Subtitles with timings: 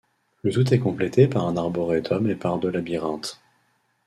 [0.41, 3.39] Le tout est complété par un arboretum et par deux labyrinthes.